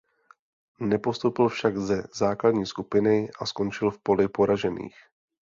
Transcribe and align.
Nepostoupil 0.79 1.49
však 1.49 1.77
ze 1.77 2.03
základní 2.13 2.65
skupiny 2.65 3.29
a 3.39 3.45
skončil 3.45 3.91
v 3.91 3.99
poli 4.03 4.27
poražených. 4.29 4.95